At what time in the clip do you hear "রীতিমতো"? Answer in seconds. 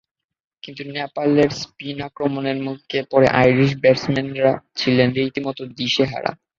5.17-5.61